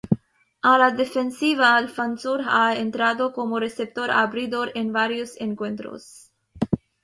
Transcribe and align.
A 0.69 0.79
la 0.79 0.87
defensiva, 0.99 1.73
Alfonso 1.77 2.39
ha 2.55 2.75
entrado 2.75 3.31
como 3.33 3.59
receptor 3.59 4.09
abridor 4.09 4.71
en 4.73 4.91
varios 4.91 5.39
encuentros. 5.39 6.31